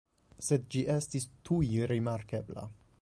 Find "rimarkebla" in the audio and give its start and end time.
1.93-2.65